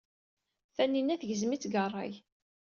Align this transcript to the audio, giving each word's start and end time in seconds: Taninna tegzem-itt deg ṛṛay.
Taninna 0.75 1.15
tegzem-itt 1.21 1.63
deg 1.67 1.75
ṛṛay. 1.87 2.13